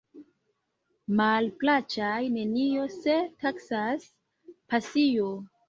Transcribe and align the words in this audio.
Malplaĉas 1.19 2.31
nenio, 2.39 2.89
se 2.97 3.21
taksas 3.45 4.11
pasio. 4.75 5.33